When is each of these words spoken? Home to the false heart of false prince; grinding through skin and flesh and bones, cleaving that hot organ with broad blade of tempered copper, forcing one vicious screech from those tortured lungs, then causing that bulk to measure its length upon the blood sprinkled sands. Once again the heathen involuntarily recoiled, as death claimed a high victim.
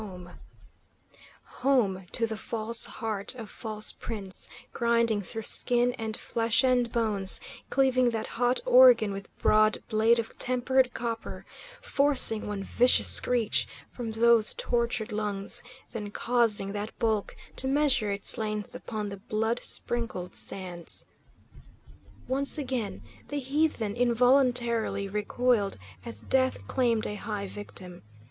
Home 1.61 2.07
to 2.11 2.25
the 2.25 2.35
false 2.35 2.85
heart 2.87 3.35
of 3.35 3.51
false 3.51 3.91
prince; 3.91 4.49
grinding 4.73 5.21
through 5.21 5.43
skin 5.43 5.93
and 5.93 6.17
flesh 6.17 6.63
and 6.63 6.91
bones, 6.91 7.39
cleaving 7.69 8.09
that 8.09 8.25
hot 8.25 8.61
organ 8.65 9.11
with 9.11 9.29
broad 9.37 9.77
blade 9.89 10.17
of 10.17 10.39
tempered 10.39 10.95
copper, 10.95 11.45
forcing 11.83 12.47
one 12.47 12.63
vicious 12.63 13.09
screech 13.09 13.67
from 13.91 14.09
those 14.13 14.55
tortured 14.55 15.11
lungs, 15.11 15.61
then 15.91 16.09
causing 16.09 16.71
that 16.71 16.97
bulk 16.97 17.35
to 17.57 17.67
measure 17.67 18.09
its 18.09 18.39
length 18.39 18.73
upon 18.73 19.09
the 19.09 19.17
blood 19.17 19.63
sprinkled 19.63 20.33
sands. 20.33 21.05
Once 22.27 22.57
again 22.57 23.03
the 23.27 23.37
heathen 23.37 23.95
involuntarily 23.95 25.07
recoiled, 25.07 25.77
as 26.03 26.23
death 26.23 26.65
claimed 26.65 27.05
a 27.05 27.13
high 27.13 27.45
victim. 27.45 28.01